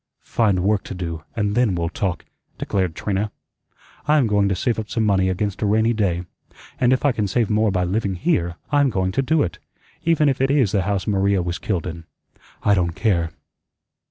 [0.25, 2.25] "Find work to do, and then we'll talk,"
[2.57, 3.31] declared Trina.
[4.07, 6.23] "I'M going to save up some money against a rainy day;
[6.79, 9.59] and if I can save more by living here I'm going to do it,
[10.03, 12.05] even if it is the house Maria was killed in.
[12.63, 13.29] I don't care."